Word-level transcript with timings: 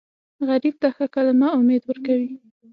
غریب 0.47 0.75
ته 0.81 0.87
ښه 0.95 1.05
کلمه 1.15 1.47
امید 1.59 1.81
ورکوي 1.85 2.31